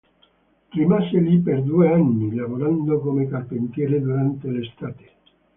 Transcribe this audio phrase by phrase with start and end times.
[0.71, 5.11] Rimase lì per due anni, lavorando come carpentiere durante l'estate.